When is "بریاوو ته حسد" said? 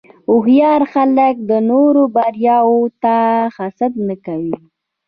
2.15-3.93